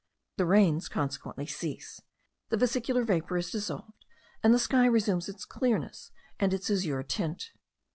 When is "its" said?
5.29-5.45, 6.55-6.71